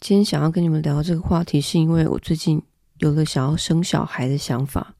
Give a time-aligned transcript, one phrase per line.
[0.00, 2.62] 今天想要跟你们聊这个话题，是因为我最近
[2.98, 4.94] 有了想要生小孩的想法。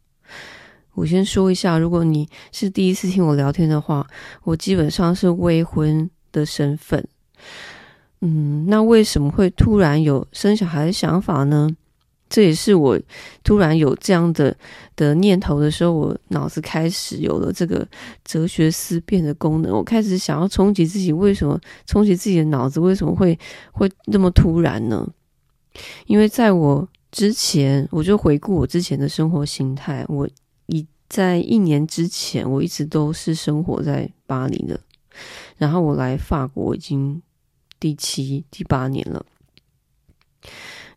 [0.95, 4.05] 我先说一下，如果你是第一次听我聊天的话，
[4.43, 7.07] 我基本上是未婚的身份。
[8.21, 11.71] 嗯，那为什么会突然有生小孩的想法呢？
[12.29, 12.99] 这也是我
[13.43, 14.55] 突然有这样的
[14.97, 17.87] 的念头的时候，我脑子开始有了这个
[18.25, 19.75] 哲学思辨的功能。
[19.75, 22.81] 我开始想要冲击自己，为什么冲击自己的脑子？
[22.81, 23.39] 为什么会
[23.73, 25.09] 会那么突然呢？
[26.07, 30.05] 因为在我之前，我就回顾我之前的生活形态。
[30.09, 30.29] 我
[30.67, 34.79] 一在一年之前，我一直都是生活在巴黎的。
[35.57, 37.23] 然后我来法国已经
[37.81, 39.25] 第七、第八年了。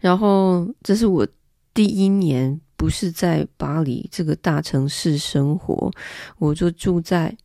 [0.01, 1.25] 然后这是我
[1.73, 5.89] 第一年不是在巴黎这个大城市生活，
[6.39, 7.37] 我就住在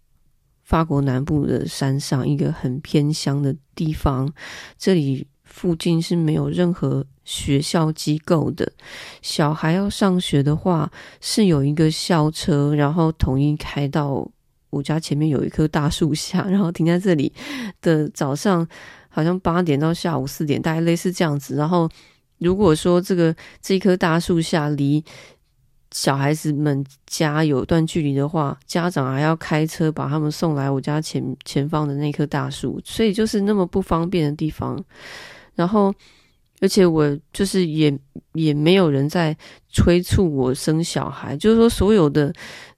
[0.65, 4.33] 法国南部的山上一个很偏乡的地方。
[4.77, 8.73] 这里附近是没有任何学校机构的，
[9.21, 14.27] 小孩要上学的话是有一个校车，然后统一开到
[14.71, 17.33] 我家前面有一棵大树下，然后停在这里
[17.83, 18.67] 的早上
[19.09, 21.89] 好像八点到下午四点，大概类似这样子，然后。
[22.39, 25.03] 如果说这个这棵大树下离
[25.93, 34.83] 小孩子们家有段距离的话，家长还要开车把他们送来我家前前方的那棵大树，所以就是那么不方便的地方。
[35.55, 35.95] 然后，
[36.61, 37.97] 而且我就是也
[38.35, 39.35] 也没有人在
[39.71, 42.31] 催促我生小孩，就是说所有的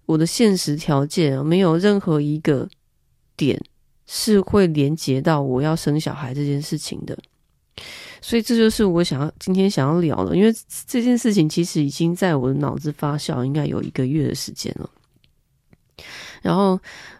[0.06, 2.68] 我的现实条件没有任何一个
[3.36, 3.60] 点
[4.06, 7.18] 是会连接到我要生小孩这件事情的。
[8.20, 10.54] 所以这就是我想要今天想要聊的，因为
[10.86, 14.88] 这件事情其实已经在我的脑子发酵，应该有一个月的时间了。
[16.42, 16.78] 然后，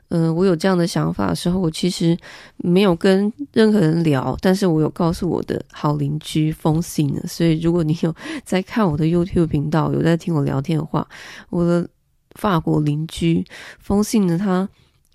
[0.09, 2.17] 嗯、我有这样的想法的时候，我其实
[2.57, 7.21] 没有跟任何人聊，但是我有告诉我的好邻居风信呢。
[7.27, 11.07] 所以，如果你有在看我的 YouTube 频道，有在听我聊天的话，
[11.51, 11.89] 我的
[12.37, 13.45] 法国邻居
[13.81, 14.69] 风信呢，他。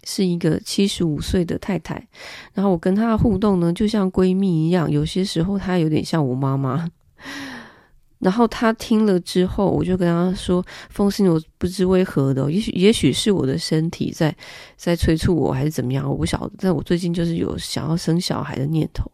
[0.05, 2.07] 是一个七十五岁的太太，
[2.53, 6.89] 然后我跟她的互动呢，就像闺蜜一样，有些时候她有点像我妈妈。
[8.19, 14.33] 然后她听了之后，我就跟她说：“风信，我不知为何的，也许也许是我的身体在
[14.77, 16.53] 在催促我，还是怎么样，我不晓得。
[16.57, 19.11] 但我最近就是有想要生小孩的念头。”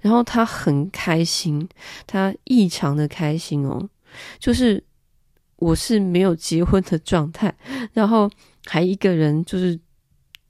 [0.00, 1.68] 然后她很开心，
[2.06, 3.86] 她异常的开心哦，
[4.38, 4.82] 就是
[5.56, 7.54] 我是没有结婚的状态，
[7.92, 8.30] 然后
[8.64, 9.78] 还一个人就是。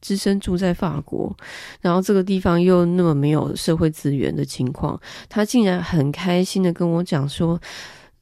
[0.01, 1.37] 只身住在法国，
[1.81, 7.61] 然后这个地方又那么没有社会资源的情况，他竟然很开心的跟我讲说：“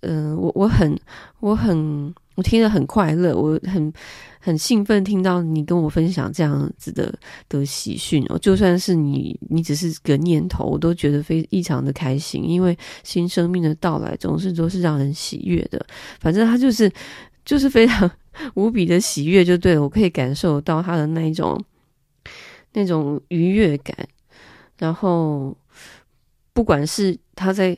[0.00, 0.98] 嗯、我我很
[1.41, 3.92] 我很我听得很快乐，我很
[4.41, 7.12] 很兴奋听到你跟我分享这样子的
[7.48, 15.84] 的喜讯哦，就算是你你只是个念头，我都觉得非异常的开心，因为新生命的到来总是都是让人喜悦的。
[16.20, 16.91] 反正他就是
[17.44, 18.10] 就是非常。”
[18.55, 21.63] 无比的喜悦就对了，我可以感受到他的那一种
[22.73, 23.97] 那种愉悦感。
[24.79, 25.57] 然后，
[26.53, 27.77] 不管是他在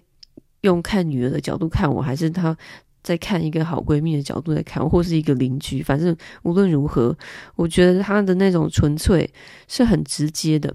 [0.63, 2.57] 用看女儿的角度看我，还是他
[3.03, 7.17] 在看一个好闺蜜的角度在看我，或是一个邻居，反正无论如何，
[7.55, 9.33] 我觉得他的那种纯粹
[9.69, 10.75] 是很直接的。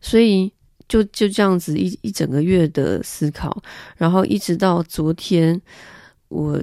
[0.00, 0.50] 所以，
[0.88, 3.62] 就就这样子一一整个月的思考，
[3.96, 5.60] 然后一直到昨天，
[6.28, 6.58] 我。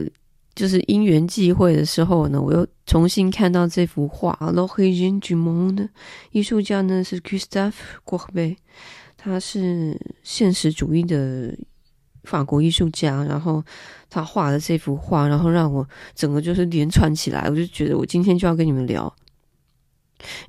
[0.53, 4.37] 就是因缘际会的时候呢，我又重新看到这幅画。
[4.53, 5.87] L'origine du monde，
[6.31, 7.71] 艺术家呢是 Gustave
[8.05, 8.57] Courbet，
[9.15, 11.57] 他是现实主义的
[12.25, 13.23] 法国艺术家。
[13.23, 13.63] 然后
[14.09, 17.47] 他画的这幅画，然后让我整个就是连串起来。
[17.49, 19.11] 我就觉得我今天就要跟你们聊，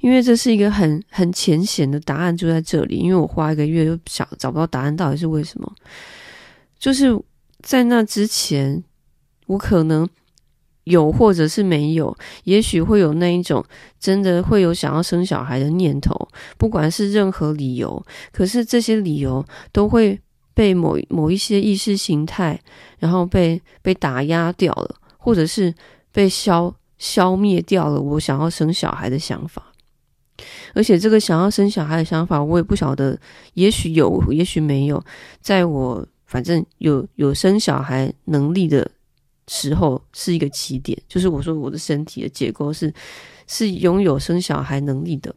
[0.01, 2.97] 因为这是一个很很浅显的答案就在这里。
[2.97, 5.73] 因为我花一个月又想找不到答案，到底是为什么？
[6.77, 7.17] 就是
[7.61, 8.83] 在那之前。
[9.53, 10.09] 我可能
[10.85, 13.65] 有，或者是没有，也许会有那一种
[14.01, 20.19] 真的会有想要生小孩的念头，不管是任何理由，可是这些理由都会
[20.55, 22.59] 被某某一些意识形态，
[22.99, 25.73] 然后被被打压掉了，或者是
[26.11, 28.01] 被消消灭掉了。
[28.01, 29.73] 我想要生小孩的想法，
[30.75, 33.17] 而且这个想要生小孩的想法，我也不晓得，
[33.55, 35.01] 也许有，也许没有，
[35.41, 38.91] 在我反正有有生小孩能力的。
[39.49, 42.93] 时候是一个起点，就是我说我的身体的结构是
[43.47, 45.35] 是拥有生小孩能力的。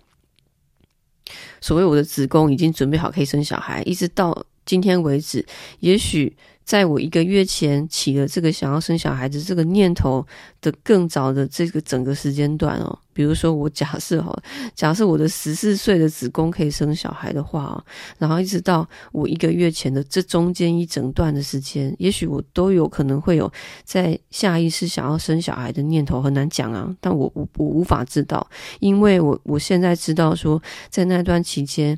[1.60, 5.46] 所谓我的子宫已经准备好可以生小孩，一直到今天为止，
[5.80, 10.26] 也许在我一个月前起了这个想要生小孩子这个念头
[10.62, 14.36] 的更早的这个整个时间段哦，比如说我假设哈，
[14.74, 17.84] 假设我的十四岁的子宫可以生小孩的话啊，
[18.18, 23.52] 然后一直到我一个月前的这中间一整段的时间，也许我都有可能会有
[23.84, 28.46] 在下意识想要生小孩的念头，很难讲啊，但我我我无法知道，
[28.80, 30.60] 因为我我现在知道说，
[30.90, 31.96] 在那段期间，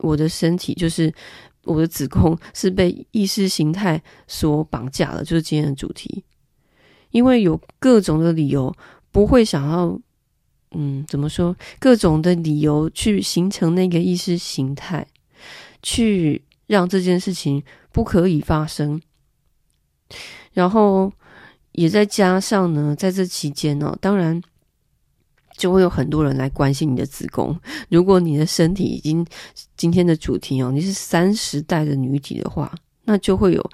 [0.00, 1.10] 我的身体就是。
[1.64, 6.24] 我的子宫是被意识形态所绑架了，就是今天的主题。
[7.10, 8.74] 因为有各种的理由，
[9.10, 10.00] 不会想要，
[10.72, 11.54] 嗯，怎么说？
[11.78, 15.06] 各种的理由去形成那个意识形态，
[15.82, 17.62] 去让这件事情
[17.92, 19.00] 不可以发生。
[20.52, 21.12] 然后
[21.72, 24.42] 也再加上呢，在这期间呢，当然。
[25.56, 27.58] 就会有很多人来关心你的子宫。
[27.88, 29.24] 如果你的身体已经
[29.76, 32.72] 今天的主题哦，你是三十代的女体的话，
[33.04, 33.70] 那就会有，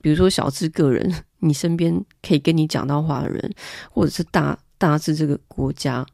[0.00, 3.52] 比如说小智个人，你身边可以跟你讲到话的人，
[3.90, 6.06] 或者是大大至这个国家，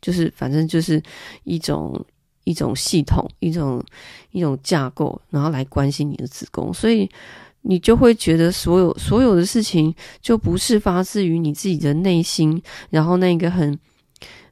[0.00, 1.02] 就是反正就是
[1.44, 2.04] 一种
[2.44, 3.84] 一种系统，一种
[4.30, 7.08] 一种架构，然后来关心你的子宫，所以
[7.68, 12.60] 你就会觉得所有所有的事情就不是发自于你自己的内心，
[12.90, 13.78] 然后那个很。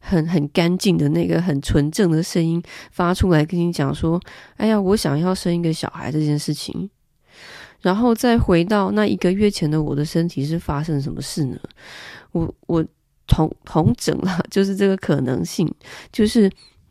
[0.08, 4.20] 很很干净的那个很纯正的声音发出来跟你讲说
[4.56, 6.88] ：“哎呀，我想要生一个小孩这件事情。”
[7.82, 11.58] 然后再回到那一个月前的我的身体是发生什么事呢？
[12.30, 12.86] 我我
[13.26, 15.68] 同同整了， 就是这个可能性，
[16.12, 16.48] 就是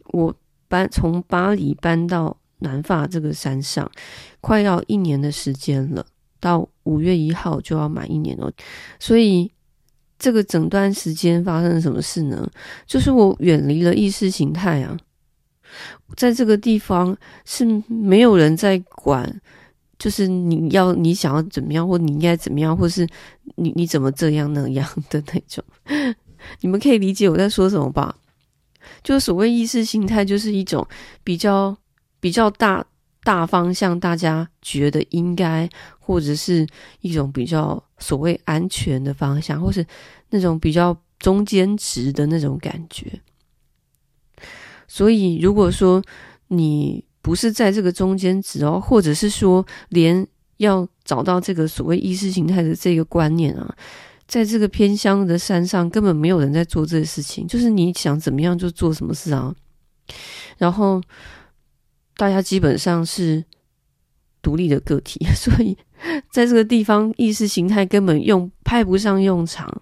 [0.08, 0.36] 我
[0.68, 3.90] 搬从巴黎搬到南法这个山上，
[4.42, 6.06] 快要一年的时间了，
[6.46, 8.52] 到五月一号就要满一年了，
[9.00, 9.52] 所以。
[10.18, 12.50] 这个整段时间发生了什么事呢？
[12.88, 14.98] 就是我远离了意识形态啊，
[16.16, 19.30] 在这个地方是没有人在管，
[20.00, 23.06] 就是你要你想要怎么样，或你应该怎么样，或是
[23.58, 25.62] 你你怎么这样那样的那种。
[26.62, 28.16] 你们可以理解我在说什么吧？
[29.04, 30.88] 就所谓意识形态，就是一种
[31.26, 31.78] 比较
[32.22, 32.84] 比较大。
[33.26, 35.68] 大方向，大家觉得应该，
[35.98, 36.66] 或者是
[37.02, 39.84] 一种比较所谓安全的方向，或是
[40.30, 43.20] 那种比较中间值的那种感觉。
[44.88, 46.00] 所以，如果说
[46.50, 50.26] 你不是在这个中间值哦，或者是说连
[50.58, 53.76] 要找到这个所谓意识形态的这个观念啊，
[54.28, 59.56] 在这个偏乡的山上，根本没有人在做这个事情，就是你想怎么样就做什么事啊，
[60.60, 61.02] 然后。
[62.18, 63.44] 大家基本上是
[64.42, 65.78] 独立的个体， 所以
[66.32, 69.82] 在这个地方意识形态根本用派不上用场，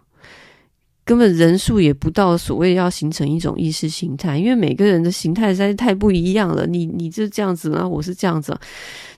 [1.03, 6.65] 根本人数也不到所谓要形成一种意识形态，因为每个人的形态实在是太不一样了。
[6.65, 8.57] 你你是这样子，然后我是这样子，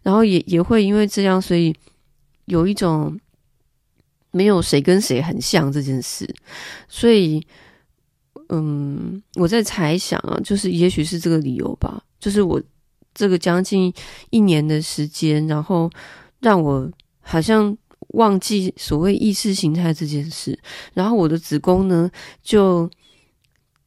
[0.03, 1.73] 然后也也会因为这样，所以
[2.45, 3.17] 有一种
[4.31, 6.27] 没有谁跟谁很像这件事。
[6.89, 7.45] 所以，
[8.49, 12.61] 嗯，我在猜想啊，就是也许是这个理由吧，就是我。
[13.15, 13.91] 这个将近
[14.29, 15.89] 一年的时间，然后
[16.41, 16.91] 让我
[17.21, 17.75] 好像
[18.09, 20.59] 忘记所谓意识形态这件事，
[20.93, 22.11] 然后我的子宫呢，
[22.43, 22.87] 就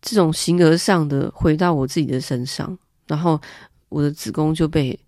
[0.03, 2.77] 这种形而上的回到我自己的身上，
[3.07, 3.39] 然后
[3.91, 4.99] 我的子宫就被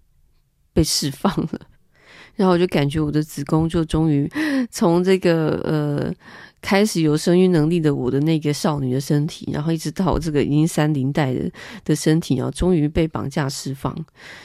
[0.73, 1.61] 被释放了，
[2.37, 4.31] 然后我就感觉我的子宫就终于
[4.71, 6.15] 从这个呃。
[6.61, 11.51] 开始有生育能力的我的那个少女的身体，然后一直到我这个已经三零代的
[11.85, 13.97] 的身体啊，终于被绑架释放，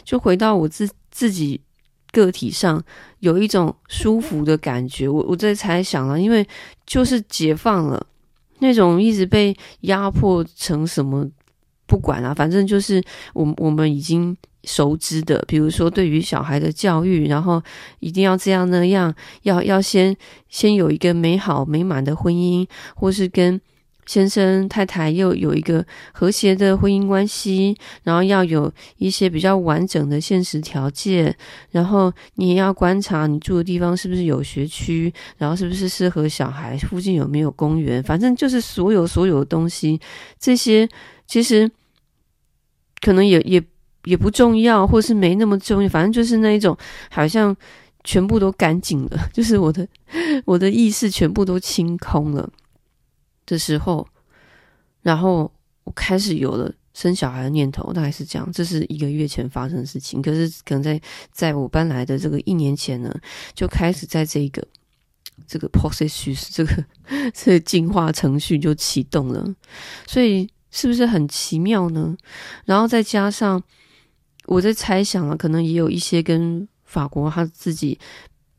[0.04, 1.60] 就回到我自自己
[2.12, 2.81] 个体上，
[3.19, 5.10] 有一种舒服的感觉。
[5.10, 6.48] 我我在猜想了，因为
[6.86, 8.06] 就是解放了
[8.60, 11.30] 那种一直被压迫成什么，
[11.85, 14.35] 不管了，反正就是我我们已经。
[14.68, 17.61] 熟知的，比如说对于小孩的教育，然后
[17.99, 19.13] 一定要这样那样，
[19.44, 20.18] 要要先
[20.49, 23.61] 先有一个美好美满的婚姻，或是跟
[24.07, 31.35] 先生太太又有一个和谐的婚姻关系，然后要有一些比较完整的现实条件，
[31.69, 40.01] 然后你也要观察你住的地方是不是有学区，然后是不是适合小孩，附近有没有公园，反正就是所有所有的东西，
[40.39, 40.89] 这些
[41.28, 41.70] 其实
[43.02, 43.64] 可能也也。
[44.06, 46.78] 也不重要，或是没那么重要，反正就是那一种，
[47.10, 47.58] 好像
[48.04, 49.88] 全部都干净了， 就是我的
[50.46, 52.48] 我的意识全部都清空了
[53.48, 54.08] 的时候，
[55.02, 55.52] 然后
[55.86, 58.48] 我开始有了生小孩的念头，大概是这样。
[58.52, 61.02] 这是一个月前发生的事情，可是可能在
[61.32, 63.12] 在我搬来的这个一年前呢，
[63.56, 64.64] 就开始在这个
[65.48, 66.86] 这个 process 这个
[67.34, 69.44] 这个进化程序就启动了，
[70.06, 72.16] 所以是不是很奇妙呢？
[72.66, 73.64] 然后再加上。
[74.48, 77.98] 我在猜想啊，可能也有一些跟法国他自己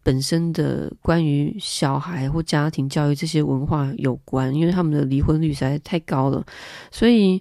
[0.03, 6.45] 本身的关于小孩或家庭教育这些文化有关，因为他们的离婚率实在太高了，
[6.91, 7.41] 所以，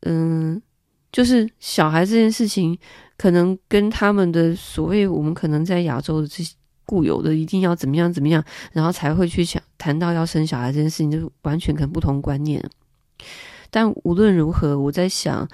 [0.00, 0.60] 嗯，
[1.10, 2.78] 就是小孩这件事情，
[3.16, 6.54] 可能跟他们的所谓我们可能在亚洲的这些
[6.84, 12.62] 固有的一定要怎么样怎么样，然后才会去想谈到要生小孩这件事情，就完全可能不同观念。
[13.70, 15.48] 但无论如何，我在想。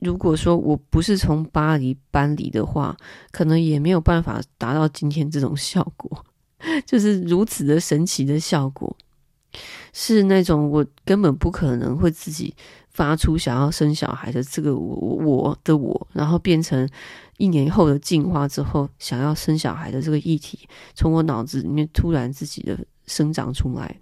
[0.00, 2.96] 如果说我不是从巴黎搬离的话，
[3.32, 6.24] 可能也没有办法达到今天这种效果，
[6.86, 8.96] 就是如此的神奇的效果，
[9.92, 12.54] 是那种我根本不可能会自己
[12.90, 16.88] 发出想要生小孩的这个我我的我，然后变成
[17.38, 20.60] 一年后的进化之后想要生小孩的这个议题，
[20.94, 23.98] 从我脑子里面突然自己的生长出来。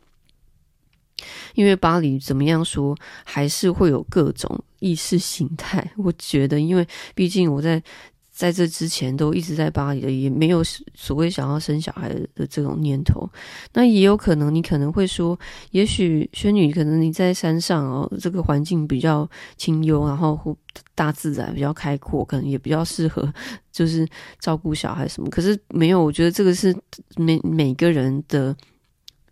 [1.55, 5.91] 因为巴黎怎么样说，还是会有各种意识形态。
[5.97, 7.83] 我觉得，因为毕竟我在
[8.31, 10.63] 在这之前都一直在巴黎的，也没有
[10.95, 13.27] 所谓想要生小孩的这种念头。
[13.73, 15.39] 那也有可能，你可能会说，
[15.71, 20.55] 也许轩女，可能你在山上哦，这个环境比较清幽，然后
[20.95, 23.33] 大自然比较开阔，可能也比较适合，
[23.73, 24.07] 就是
[24.39, 25.31] 照顾小孩什么。
[25.31, 26.77] 可是没有，我觉得这个是
[27.17, 28.55] 每每个人的。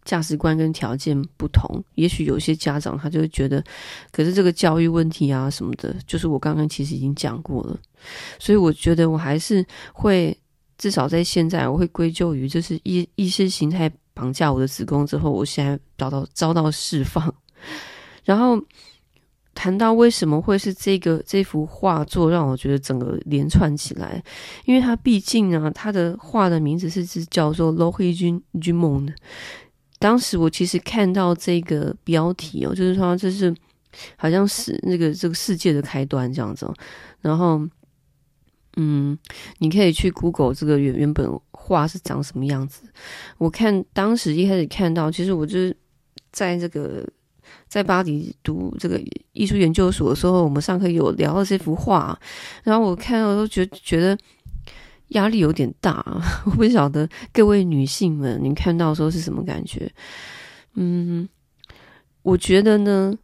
[0.04, 3.64] 价值观跟条件不同，也许有些家长他就会觉得，
[4.12, 7.78] 可是这个教育问题啊什么的，就是我刚刚其实已经讲过了，
[8.38, 10.36] 所以我觉得我还是会
[10.76, 17.34] 至少在现在，我会归咎于就是意意识形态绑架我的子宫之后，我现在遭到遭到释放。
[18.24, 18.60] 然后
[19.54, 24.22] 谈到为什么会是这个这幅画作让我觉得整个连串起来，
[24.66, 29.06] 因为它毕竟呢，它的画的名字是是叫做《Loki 君夢》。
[29.98, 33.54] 当时我其实看到这个标题哦，就是说这是
[34.16, 36.70] 好像是那个这个世界的开端这样子，
[37.20, 37.60] 然后
[38.76, 39.16] 嗯，
[39.58, 42.82] 你可以去 Google 这个原原本画是长什么样子。
[43.38, 45.74] 我看当时一开始看到，其实我就是
[46.32, 47.08] 在这个
[47.68, 49.00] 在巴黎读这个
[49.32, 52.18] 艺术研究所的时候，我们上课有聊到这幅画，
[52.62, 54.18] 然后我看到都觉觉得。
[55.08, 56.04] 压力有点大，
[56.46, 59.90] 我不晓得各位女性们，你看到的时候是什么感觉？
[60.74, 61.28] 嗯，
[62.22, 63.16] 我觉得呢，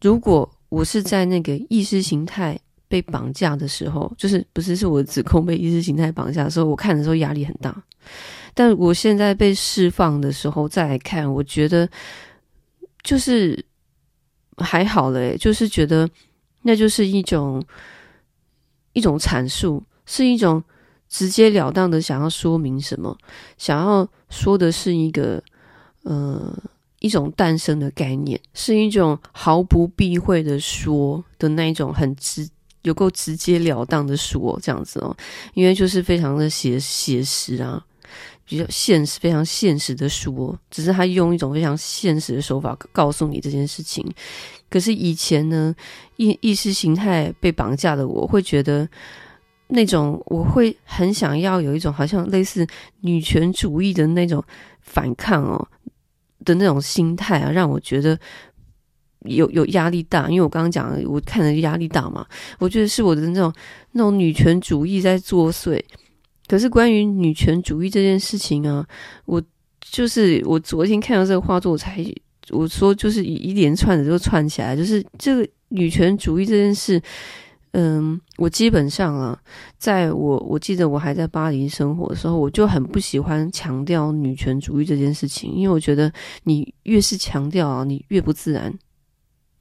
[0.00, 2.58] 如果我是在那个意识形态
[2.88, 7.84] 被绑架的时候，就是不是是我的子宫被意识形态绑架的时候，我看的时候压力很大。
[8.54, 11.88] 但我现在被释放的时候再来看，我觉得
[13.02, 13.64] 就是
[14.56, 16.08] 还好了，就是觉得
[16.62, 17.62] 那就是一种
[18.94, 20.60] 一种阐述，是一种。
[21.08, 23.16] 直截了当的想要说明什么，
[23.56, 25.42] 想要说的是一个，
[26.02, 26.54] 呃，
[26.98, 32.46] 一种诞生的概念，是一种毫不避讳的说的那一种很直，
[32.82, 35.16] 有够直截了当的说这样子哦，
[35.54, 37.82] 因为就是非常的写写实啊，
[38.44, 44.06] 比较现实，非常现实的说，只是他用一种非常现实的手法告诉你这件事情。
[44.68, 45.74] 可是以前呢，
[46.16, 48.86] 意意识形态被绑架的我会觉得。
[49.68, 52.66] 那种我会很想要有一种好像类似
[53.00, 54.42] 女权主义的那种
[54.80, 55.68] 反抗哦
[56.44, 58.18] 的那种心态啊，让我觉得
[59.24, 60.30] 有有压力大。
[60.30, 62.26] 因为我刚刚讲我看的压力大嘛，
[62.58, 63.52] 我觉得是我的那种
[63.92, 65.78] 那种女权主义在作祟。
[66.46, 68.86] 可是关于女权主义这件事情啊，
[69.26, 69.42] 我
[69.82, 72.02] 就是我昨天看到这个画作，我才
[72.48, 76.98] 我说就是一一连串的就串起来，就是这个女权主义这件事。
[77.72, 79.38] 嗯，我基本上啊，
[79.76, 86.10] 在我我记得我还在巴黎生活的时候，我就很不喜欢强调女权主义这件事情，因为我觉得
[86.44, 88.72] 你越是强调啊，你越不自然。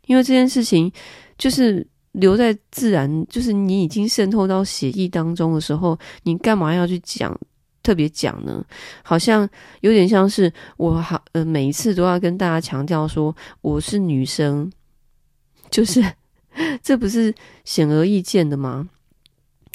[0.05, 0.89] 因为这件事情
[1.37, 7.37] 就是留在自然，就是你已经渗透到血液当中的时候，你干嘛要去讲
[7.83, 8.65] 特别讲呢？
[9.03, 9.47] 好像
[9.81, 14.71] 有点像是我好呃，每一次都要跟大家强调说我是女生，
[15.69, 16.01] 就是。
[16.81, 17.33] 这不是
[17.65, 18.89] 显而易见的吗？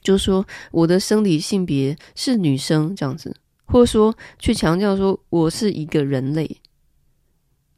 [0.03, 3.37] 就说我的生理性别是女生这样子，
[3.67, 6.57] 或者说去强调说我是一个人类。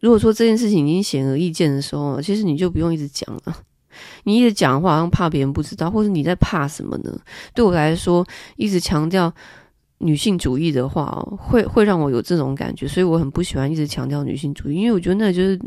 [0.00, 3.56] 如果说这件事情已经显而易见的时候，其实你就不用一直讲了。
[4.22, 7.14] 你一直讲的话，好像怕别人不知道，或者你在怕什么呢？
[7.54, 9.30] 对我来说，一直强调
[9.98, 11.06] 女性主义的话，
[11.38, 15.58] 会会让我有这种感觉，所以我很不喜欢一直强调女性主义，因为我觉得那就是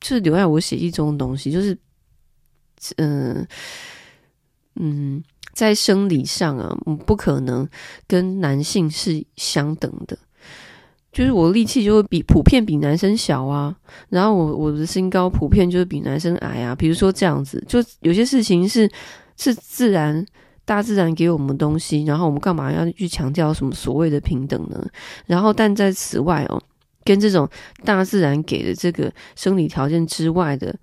[0.00, 1.76] 就是留在我血液中的东西，就是。
[2.96, 3.46] 嗯
[4.76, 6.76] 嗯，在生理上啊，
[7.06, 7.68] 不可能
[8.06, 10.16] 跟男性是相等的。
[11.12, 13.76] 就是我力气就会比普遍比男生小啊，
[14.08, 16.74] 然后我我的身高普遍就是比男生矮啊。
[16.74, 18.90] 比如说这样子，就有些事情是
[19.36, 20.26] 是自然
[20.64, 24.84] 大自然给我们东西，然后我们干嘛要去强调什么所谓的平等呢？
[25.26, 26.60] 然后，但在此外哦，
[27.04, 27.48] 跟这种
[27.84, 30.74] 大自然给的这个生理条件之外的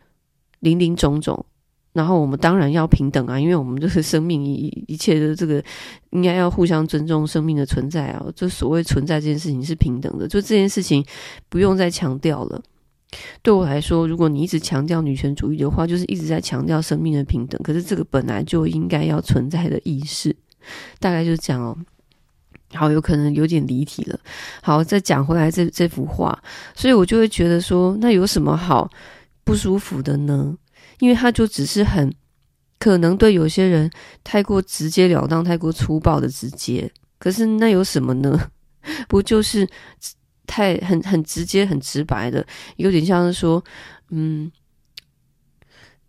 [0.62, 1.46] 林林总总，
[1.94, 5.64] 然后我们当然要平等啊，因为我们就是生命一一切的这个
[6.12, 8.26] 应该要互相尊重生命的存在啊。
[8.36, 11.06] 就所谓存在这件事情是平等的，就这件事情
[11.50, 12.62] 不用再强调了。
[13.42, 17.62] 对我来说，如果你一直强调女权主义的话，就是一直在强调生命的平等。
[17.62, 20.34] 可是这个本来就应该要存在的意识，
[21.00, 21.78] 大概就是这样哦。
[22.74, 24.18] 好，有可能有点离题了。
[24.62, 26.42] 好，再讲回来这这幅画，
[26.74, 28.90] 所以我就会觉得说，那有什么好
[29.44, 30.56] 不舒服的呢？
[31.02, 32.10] 因为他就只是很
[32.80, 33.92] 可能对有些人
[34.24, 36.90] 太过直截了当、太过粗暴的直接。
[37.20, 38.50] 可是那有什么呢？
[39.10, 39.68] 不就是？
[40.48, 43.64] 太很很直接很直白的，有点像是说，
[44.10, 44.52] 嗯，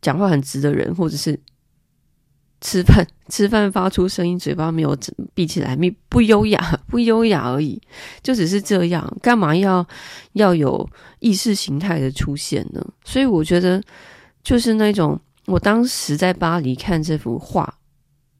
[0.00, 1.38] 讲话很直的人，或者是
[2.60, 4.98] 吃饭吃饭发出声音，嘴巴没有
[5.32, 6.58] 闭起来，不不优雅
[6.88, 7.80] 不优雅而已，
[8.20, 9.86] 就只是这样，干嘛要
[10.32, 10.88] 要有
[11.20, 12.84] 意识形态的出现呢？
[13.04, 13.80] 所以我觉得，
[14.42, 17.78] 就是那种我当时在巴黎看这幅画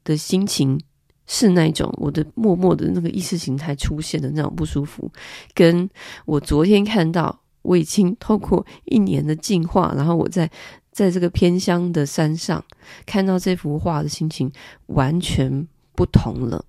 [0.03, 0.79] 的心情。
[1.25, 5.09] 是那种我的默默的那个意识形态出现的那种不舒服，
[5.53, 5.89] 跟
[6.25, 10.51] 我昨天看到我已经透过一年的进化，然后我在
[10.91, 12.61] 在这个偏乡的山上
[13.05, 14.51] 看到这幅画的心情
[14.87, 16.65] 完全不同了。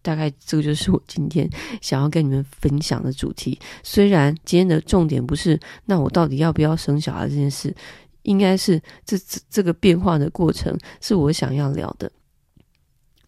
[0.00, 1.48] 大概这个就是我今天
[1.82, 3.60] 想要跟你们分享的主题。
[3.82, 7.76] 虽然今天的重点不是那我到底要不要生小孩这件事，
[8.22, 12.10] 应该是这这这个变化的过程是我想要聊的。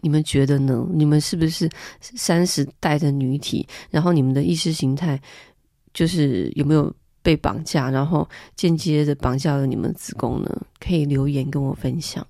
[0.02, 0.87] 你们觉得呢？
[0.94, 1.68] 你们是不是
[2.00, 3.66] 三十代的女体？
[3.90, 5.20] 然后你们的意识形态
[5.92, 7.90] 就是有没有被绑架？
[7.90, 10.66] 然后间接的绑架了你们子宫呢？
[10.78, 12.26] 可以留言跟我分享。